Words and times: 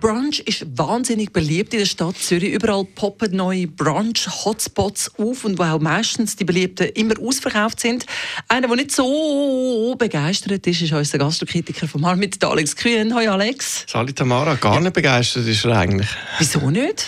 Brunch 0.00 0.38
ist 0.40 0.64
wahnsinnig 0.78 1.32
beliebt 1.32 1.72
in 1.72 1.80
der 1.80 1.86
Stadt 1.86 2.16
Zürich. 2.16 2.52
Überall 2.52 2.84
poppen 2.84 3.34
neue 3.34 3.66
Brunch-Hotspots 3.66 5.10
auf 5.18 5.44
und 5.44 5.58
wo 5.58 5.64
auch 5.64 5.80
meistens 5.80 6.36
die 6.36 6.44
Beliebten 6.44 6.88
immer 6.90 7.14
ausverkauft 7.20 7.80
sind. 7.80 8.06
Einer, 8.46 8.68
der 8.68 8.76
nicht 8.76 8.92
so 8.92 9.96
begeistert 9.98 10.66
ist, 10.66 10.82
ist 10.82 10.92
unser 10.92 11.18
Gastrokritiker 11.18 11.88
vom 11.88 12.02
mit 12.16 12.42
Alex 12.44 12.76
Kühn. 12.76 13.12
Hallo 13.12 13.32
Alex. 13.32 13.84
Sali 13.88 14.12
Tamara, 14.12 14.54
gar 14.54 14.80
nicht 14.80 14.92
begeistert 14.92 15.46
ist 15.46 15.64
er 15.64 15.76
eigentlich. 15.76 16.08
Wieso 16.38 16.70
nicht? 16.70 17.04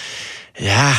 Ja, 0.58 0.92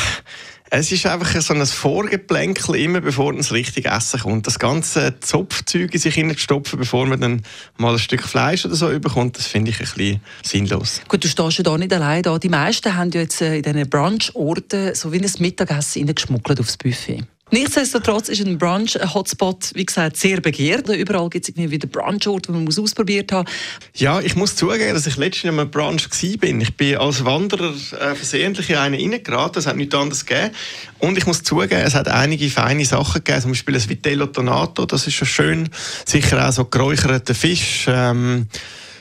es 0.74 0.90
ist 0.90 1.04
einfach 1.04 1.38
so 1.42 1.52
ein 1.52 1.66
Vorgeplänkel, 1.66 2.76
immer 2.76 3.02
bevor 3.02 3.26
man 3.26 3.36
das 3.36 3.52
richtige 3.52 3.90
Essen 3.90 4.20
kommt. 4.20 4.46
Das 4.46 4.58
ganze 4.58 5.20
Zopfzeug 5.20 5.92
in 5.92 6.00
sich 6.00 6.14
hineinstopfen, 6.14 6.78
bevor 6.78 7.04
man 7.04 7.20
dann 7.20 7.42
mal 7.76 7.92
ein 7.92 7.98
Stück 7.98 8.22
Fleisch 8.22 8.64
oder 8.64 8.74
so 8.74 8.90
überkommt, 8.90 9.36
das 9.36 9.46
finde 9.46 9.70
ich 9.70 9.80
ein 9.80 9.86
bisschen 9.86 10.20
sinnlos. 10.42 11.02
Gut, 11.08 11.24
du 11.24 11.28
stehst 11.28 11.58
ja 11.58 11.64
da 11.64 11.76
nicht 11.76 11.92
allein 11.92 12.22
da. 12.22 12.38
Die 12.38 12.48
meisten 12.48 12.96
haben 12.96 13.10
ja 13.10 13.20
jetzt 13.20 13.42
äh, 13.42 13.58
in 13.58 13.62
diesen 13.62 13.90
Brunch-Orten 13.90 14.94
so 14.94 15.12
wie 15.12 15.20
ein 15.20 15.30
Mittagessen 15.40 16.06
geschmuggelt 16.06 16.58
aufs 16.58 16.78
Buffet. 16.78 17.22
Nichtsdestotrotz 17.52 18.30
ist 18.30 18.40
ein 18.40 18.56
Brunch-Hotspot, 18.56 19.72
wie 19.74 19.84
gesagt, 19.84 20.16
sehr 20.16 20.40
begehrt. 20.40 20.88
Überall 20.88 21.28
gibt 21.28 21.46
es 21.46 21.50
irgendwie 21.50 21.70
wieder 21.70 21.86
Brunch-Orte, 21.86 22.46
die 22.46 22.52
man 22.52 22.64
muss 22.64 22.78
ausprobiert 22.78 23.30
haben 23.30 23.46
Ja, 23.94 24.20
ich 24.22 24.36
muss 24.36 24.56
zugeben, 24.56 24.94
dass 24.94 25.06
ich 25.06 25.18
letztens 25.18 25.52
in 25.52 25.60
einem 25.60 25.70
Brunch 25.70 26.08
war. 26.08 26.62
Ich 26.62 26.76
bin 26.78 26.96
als 26.96 27.24
Wanderer 27.26 27.74
äh, 28.00 28.14
versehentlich 28.14 28.70
in 28.70 28.76
einen 28.76 28.94
reingeraten. 28.94 29.58
Es 29.58 29.66
hat 29.66 29.76
nichts 29.76 29.94
anderes 29.94 30.24
gegeben. 30.24 30.54
Und 30.98 31.18
ich 31.18 31.26
muss 31.26 31.42
zugeben, 31.42 31.82
es 31.84 31.94
hat 31.94 32.08
einige 32.08 32.48
feine 32.48 32.86
Sachen 32.86 33.22
gegeben. 33.22 33.42
Zum 33.42 33.50
Beispiel 33.50 33.76
ein 33.76 33.86
Vitello 33.86 34.26
Tonato, 34.28 34.86
das 34.86 35.06
ist 35.06 35.12
schon 35.12 35.28
schön. 35.28 35.68
Sicher 36.06 36.48
auch 36.48 36.52
so 36.52 36.64
geräucherter 36.64 37.34
Fisch, 37.34 37.84
ähm, 37.86 38.46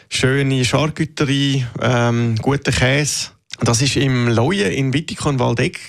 schöne 0.10 0.66
Charcuterie, 0.66 1.66
ähm, 1.82 2.36
guter 2.36 2.74
Käse. 2.74 3.30
Das 3.64 3.82
war 3.82 4.02
im 4.02 4.28
Leuen 4.28 4.72
in 4.72 4.94
Wittikon 4.94 5.40
Waldeck. 5.40 5.80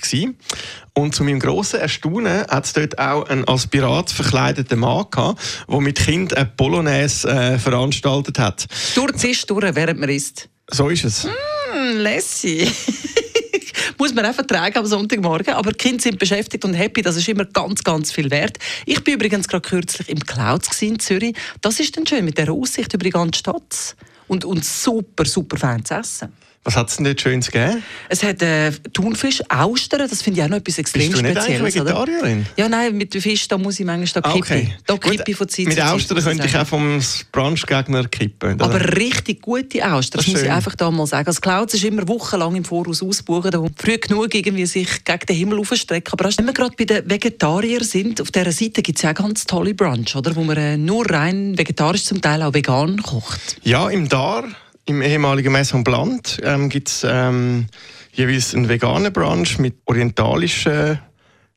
Und 0.94 1.14
zu 1.14 1.24
meinem 1.24 1.40
grossen 1.40 1.80
Erstaunen 1.80 2.46
hat 2.46 2.66
es 2.66 2.74
dort 2.74 2.98
auch 2.98 3.26
einen 3.28 3.48
als 3.48 3.66
Pirat 3.66 4.10
verkleideten 4.10 4.78
Mann 4.78 5.06
gehabt, 5.10 5.40
der 5.68 5.80
mit 5.80 5.98
Kind 5.98 6.36
eine 6.36 6.46
Polonaise 6.46 7.26
äh, 7.28 7.58
veranstaltet 7.58 8.38
hat. 8.38 8.66
Durch 8.94 9.12
Tisch 9.12 9.46
durch, 9.46 9.74
während 9.74 10.00
man 10.00 10.10
isst. 10.10 10.50
So 10.70 10.90
ist 10.90 11.04
es. 11.04 11.24
Mm, 11.24 11.96
lässig. 11.96 12.70
muss 13.98 14.14
man 14.14 14.26
auch 14.26 14.34
vertragen 14.34 14.78
am 14.78 14.86
Sonntagmorgen. 14.86 15.54
Aber 15.54 15.70
die 15.70 15.78
Kinder 15.78 16.02
sind 16.02 16.18
beschäftigt 16.18 16.64
und 16.64 16.74
happy. 16.74 17.02
Das 17.02 17.16
ist 17.16 17.28
immer 17.28 17.44
ganz, 17.44 17.82
ganz 17.82 18.12
viel 18.12 18.30
wert. 18.30 18.58
Ich 18.84 19.02
bin 19.02 19.14
übrigens 19.14 19.48
gerade 19.48 19.66
kürzlich 19.66 20.08
im 20.08 20.20
Clouds 20.20 20.82
in 20.82 20.98
Zürich. 20.98 21.34
Das 21.60 21.80
ist 21.80 21.96
dann 21.96 22.06
schön 22.06 22.24
mit 22.24 22.36
der 22.36 22.50
Aussicht 22.50 22.92
über 22.92 23.04
die 23.04 23.10
ganze 23.10 23.38
Stadt. 23.38 23.96
Und, 24.28 24.44
und 24.44 24.64
super, 24.64 25.24
super 25.24 25.56
fein 25.56 25.84
zu 25.84 25.94
essen. 25.94 26.32
Was 26.64 26.76
hat 26.76 26.90
es 26.90 26.96
denn 26.96 27.04
dort 27.04 27.20
Schönes 27.20 27.50
gegeben? 27.50 27.82
Es 28.08 28.22
hat 28.22 28.40
äh, 28.40 28.70
Thunfisch, 28.92 29.42
Austern, 29.48 30.08
das 30.08 30.22
finde 30.22 30.38
ich 30.40 30.44
auch 30.44 30.48
noch 30.48 30.58
etwas 30.58 30.78
extrem 30.78 31.10
Bist 31.10 31.18
du 31.18 31.22
nicht 31.22 31.36
Spezielles. 31.36 31.74
Vegetarierin? 31.74 32.40
Oder? 32.40 32.50
Ja, 32.56 32.68
nein, 32.68 32.96
mit 32.96 33.12
Fisch 33.12 33.48
da 33.48 33.58
muss 33.58 33.80
ich 33.80 33.86
manchmal 33.86 34.22
da 34.22 34.32
kippen. 34.32 34.56
Okay. 34.58 34.74
Da 34.86 34.96
kippe 34.96 35.24
ich 35.30 35.36
von 35.36 35.48
Zeit 35.48 35.66
Mit 35.66 35.76
Zeit. 35.76 35.90
Austern 35.90 36.22
könnte 36.22 36.46
ich 36.46 36.56
auch 36.56 36.66
vom 36.66 37.00
Brunchgegner 37.32 38.04
kippen. 38.04 38.54
Oder? 38.54 38.64
Aber 38.64 38.96
richtig 38.96 39.42
gute 39.42 39.84
Austern, 39.84 40.18
das, 40.18 40.26
das 40.26 40.34
muss 40.34 40.42
ich 40.42 40.50
einfach 40.50 40.76
da 40.76 40.90
mal 40.90 41.06
sagen. 41.06 41.24
Das 41.24 41.40
Clouds 41.40 41.74
ist 41.74 41.84
immer 41.84 42.06
wochenlang 42.06 42.54
im 42.54 42.64
Voraus 42.64 43.02
ausbuchen, 43.02 43.50
da 43.50 43.64
früh 43.76 43.98
genug 43.98 44.32
irgendwie 44.32 44.66
sich 44.66 45.04
gegen 45.04 45.26
den 45.26 45.36
Himmel 45.36 45.58
aufstrecken. 45.58 46.12
Aber 46.12 46.30
wenn 46.36 46.46
wir 46.46 46.52
gerade 46.52 46.76
bei 46.76 46.84
den 46.84 47.10
Vegetariern 47.10 47.82
sind, 47.82 48.20
auf 48.20 48.30
dieser 48.30 48.52
Seite 48.52 48.82
gibt 48.82 48.98
es 48.98 49.02
ja 49.02 49.10
auch 49.10 49.14
ganz 49.14 49.44
tolle 49.46 49.74
Brunch, 49.74 50.14
oder? 50.14 50.36
wo 50.36 50.44
man 50.44 50.56
äh, 50.56 50.76
nur 50.76 51.10
rein 51.10 51.58
vegetarisch, 51.58 52.04
zum 52.04 52.20
Teil 52.20 52.42
auch 52.42 52.54
vegan 52.54 53.02
kocht. 53.02 53.56
Ja, 53.62 53.90
im 53.90 54.08
Dar 54.08 54.44
im 54.86 55.02
ehemaligen 55.02 55.52
Maison 55.52 55.84
Blanc 55.84 56.40
ähm, 56.42 56.68
gibt 56.68 56.88
es 56.88 57.06
ähm, 57.08 57.66
jeweils 58.12 58.54
einen 58.54 58.68
veganen 58.68 59.12
Brunch 59.12 59.58
mit 59.58 59.76
orientalischen 59.86 60.98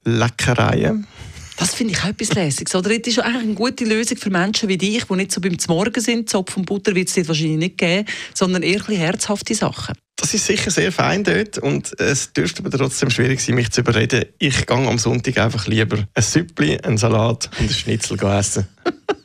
Leckereien. 0.03 1.07
Das 1.57 1.73
finde 1.73 1.93
ich 1.93 1.99
auch 2.03 2.09
etwas 2.09 2.33
Lässiges. 2.33 2.75
Oder? 2.75 2.89
Das 2.97 3.07
ist 3.07 3.19
eigentlich 3.19 3.43
eine 3.43 3.53
gute 3.53 3.85
Lösung 3.85 4.17
für 4.17 4.29
Menschen 4.29 4.67
wie 4.67 4.77
dich, 4.77 5.05
die 5.05 5.13
nicht 5.13 5.31
so 5.31 5.39
beim 5.39 5.55
Morgen 5.67 6.01
sind. 6.01 6.29
Zopf 6.29 6.57
und 6.57 6.65
Butter 6.65 6.93
wird 6.93 7.07
es 7.07 7.13
dir 7.13 7.27
wahrscheinlich 7.27 7.57
nicht 7.57 7.77
geben, 7.77 8.05
sondern 8.33 8.61
eher 8.61 8.83
herzhafte 8.83 9.55
Sachen. 9.55 9.95
Das 10.17 10.33
ist 10.33 10.45
sicher 10.45 10.71
sehr 10.71 10.91
fein 10.91 11.23
dort 11.23 11.57
und 11.57 11.99
es 11.99 12.31
dürfte 12.31 12.63
aber 12.63 12.77
trotzdem 12.77 13.09
schwierig 13.09 13.41
sein, 13.41 13.55
mich 13.55 13.71
zu 13.71 13.81
überreden. 13.81 14.25
Ich 14.39 14.65
gehe 14.65 14.77
am 14.77 14.97
Sonntag 14.97 15.37
einfach 15.37 15.67
lieber 15.67 16.07
ein 16.13 16.23
Süppli, 16.23 16.77
einen 16.79 16.97
Salat 16.97 17.49
und 17.59 17.69
ein 17.69 17.73
Schnitzel 17.73 18.17
essen. 18.23 18.67